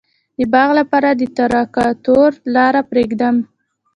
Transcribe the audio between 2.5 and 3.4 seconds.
لاره پریږدم؟